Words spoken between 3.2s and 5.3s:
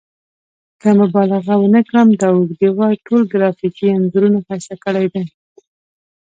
ګرافیکي انځورونو ښایسته کړی دی.